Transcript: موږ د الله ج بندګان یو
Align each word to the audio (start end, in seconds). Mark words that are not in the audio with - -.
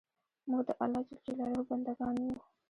موږ 0.49 0.61
د 0.67 0.69
الله 0.83 1.01
ج 1.23 1.27
بندګان 1.69 2.15
یو 2.25 2.35